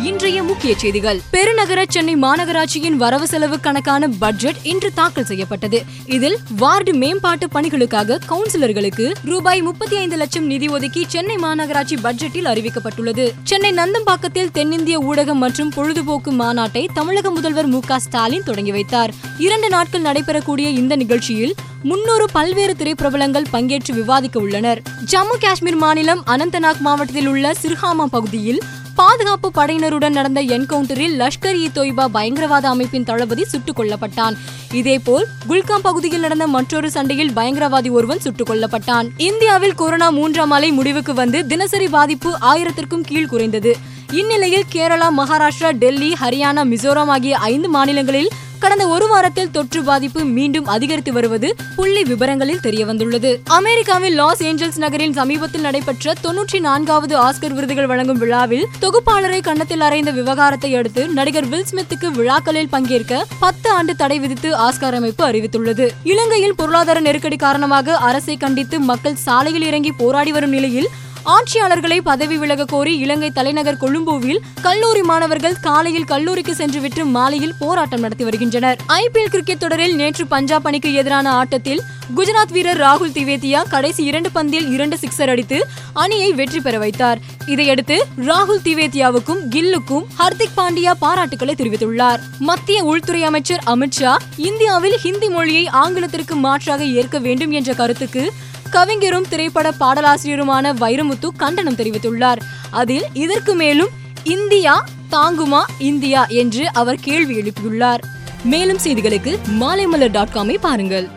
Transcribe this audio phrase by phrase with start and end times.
[0.00, 1.20] இன்றைய முக்கிய செய்திகள்.
[1.30, 5.84] பெருநகர சென்னை மாநகராட்சியின் வரவு செலவு கணக்கான பட்ஜெட் இன்று தாக்கல் செய்யப்பட்டது.
[6.06, 13.30] இதில் வார்டு மேம்பாட்டு பணிகளுக்காக கவுன்சிலர்களுக்கு ரூபாய் முப்பத்தி ஐந்து லட்சம் நிதி ஒதுக்கி சென்னை மாநகராட்சி பட்ஜெட்டில் அறிவிக்கப்பட்டுள்ளது.
[13.44, 19.10] சென்னை நந்தம்பாக்கத்தில் தென்னிந்திய ஊடகம் மற்றும் பொழுதுபோக்கு மாநாட்டை தமிழக முதல்வர் மு ஸ்டாலின் தொடங்கி வைத்தார்.
[19.38, 24.82] இரண்டு நாட்கள் நடைபெறக்கூடிய இந்த நிகழ்ச்சியில் முன்னூறு பல்வேறு திரைப்பிரபலங்கள் பங்கேற்று விவாதிக்க உள்ளனர்.
[25.10, 28.62] ஜம்மு காஷ்மீர் மாநிலம் அனந்தநாக் மாவட்டத்தில் உள்ள சிர்ஹாமா பகுதியில்
[29.02, 34.36] பாதுகாப்பு படையினருடன் நடந்த என்கவுண்டரில் லஷ்கர் இ தொய்பா பயங்கரவாத அமைப்பின் தளபதி சுட்டுக் கொல்லப்பட்டான்.
[34.72, 39.08] இதேபோல் குல்காம் பகுதியில் நடந்த மற்றொரு சண்டையில் பயங்கரவாதி ஒருவன் சுட்டுக் கொல்லப்பட்டான்.
[39.16, 43.76] இந்தியாவில் கொரோனா மூன்றாம் அலை முடிவுக்கு வந்து தினசரி பாதிப்பு ஆயிரத்திற்கும் கீழ் குறைந்தது.
[44.12, 48.30] இந்நிலையில் கேரளா மகாராஷ்டிரா டெல்லி ஹரியானா மிசோரம் ஆகிய ஐந்து மாநிலங்களில்
[48.62, 54.78] கடந்த ஒரு வாரத்தில் தொற்று பாதிப்பு மீண்டும் அதிகரித்து வருவது புள்ளி விவரங்களில் தெரிய வந்துள்ளது அமெரிக்காவில் லாஸ் ஏஞ்சல்ஸ்
[54.78, 61.48] நகரில் சமீபத்தில் நடைபெற்ற தொன்னூற்றி நான்காவது ஆஸ்கர் விருதுகள் வழங்கும் விழாவில் தொகுப்பாளரை கன்னத்தில் அறைந்த விவகாரத்தை அடுத்து நடிகர்
[61.48, 65.88] வில் ஸ்மித்துக்கு விழாக்களில் பங்கேற்க பத்து ஆண்டு தடை விதித்து ஆஸ்கர் அமைப்பு அறிவித்துள்ளது.
[66.04, 70.90] இலங்கையில் பொருளாதார நெருக்கடி காரணமாக அரசை கண்டித்து மக்கள் சாலையில் இறங்கி போராடி வரும் நிலையில்
[71.24, 78.24] ஆட்சியாளர்களை பதவி விலக கோரி இலங்கை தலைநகர் கொழும்புவில் கல்லூரி மாணவர்கள் காலையில் கல்லூரிக்கு சென்றுவிட்டு மாலையில் போராட்டம் நடத்தி
[78.24, 78.78] வருகின்றனர்.
[78.88, 81.82] ஐபிஎல் கிரிக்கெட் தொடரில் நேற்று பஞ்சாப் அணிக்கு எதிரான ஆட்டத்தில்
[82.16, 87.18] குஜராத் வீரர் ராகுல் திவேதியா கடைசி இரண்டு பந்தில் இரண்டு சிக்ஸர் அடித்து அணியை வெற்றி பெற வைத்தார்.
[87.46, 92.20] இதையடுத்து ராகுல் திவேதியாவுக்கும் கில்லுக்கும் ஹர்திக் பாண்டியா பாராட்டுகளை தெரிவித்துள்ளார்.
[92.38, 98.32] மத்திய உள்துறை அமைச்சர் அமித்ஷா இந்தியாவில் ஹிந்தி மொழியை ஆங்கிலத்திற்கு மாற்றாக ஏற்க வேண்டும் என்ற கருத்துக்கு
[98.72, 102.40] கவிஞரும் திரைப்பட பாடலாசிரியருமான வைரமுத்து கண்டனம் தெரிவித்துள்ளார்.
[102.70, 103.88] அதில் இதற்கு மேலும்
[104.24, 108.02] இந்தியா தாங்குமா இந்தியா என்று அவர் கேள்வி எழுப்பியுள்ளார்.
[108.44, 111.08] மேலும் செய்திகளுக்கு மாலைமலர் டாட் காமை பாருங்கள்.